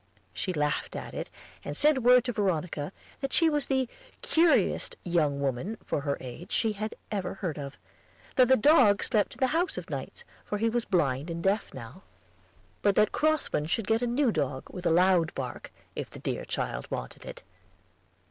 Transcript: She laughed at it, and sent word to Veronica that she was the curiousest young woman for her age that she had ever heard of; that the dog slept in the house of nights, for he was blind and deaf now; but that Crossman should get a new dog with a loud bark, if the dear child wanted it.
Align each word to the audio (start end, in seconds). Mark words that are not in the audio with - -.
She 0.33 0.51
laughed 0.51 0.95
at 0.95 1.13
it, 1.13 1.29
and 1.63 1.77
sent 1.77 2.01
word 2.01 2.23
to 2.23 2.31
Veronica 2.31 2.91
that 3.19 3.31
she 3.31 3.51
was 3.51 3.67
the 3.67 3.87
curiousest 4.23 4.95
young 5.03 5.39
woman 5.39 5.77
for 5.85 6.01
her 6.01 6.17
age 6.19 6.47
that 6.47 6.51
she 6.53 6.71
had 6.71 6.95
ever 7.11 7.35
heard 7.35 7.59
of; 7.59 7.77
that 8.35 8.47
the 8.47 8.57
dog 8.57 9.03
slept 9.03 9.33
in 9.33 9.37
the 9.39 9.45
house 9.53 9.77
of 9.77 9.91
nights, 9.91 10.23
for 10.43 10.57
he 10.57 10.69
was 10.69 10.85
blind 10.85 11.29
and 11.29 11.43
deaf 11.43 11.71
now; 11.71 12.01
but 12.81 12.95
that 12.95 13.11
Crossman 13.11 13.67
should 13.67 13.85
get 13.85 14.01
a 14.01 14.07
new 14.07 14.31
dog 14.31 14.63
with 14.71 14.87
a 14.87 14.89
loud 14.89 15.31
bark, 15.35 15.71
if 15.95 16.09
the 16.09 16.17
dear 16.17 16.45
child 16.45 16.89
wanted 16.89 17.23
it. 17.23 17.43